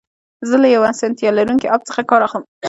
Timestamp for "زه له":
0.49-0.67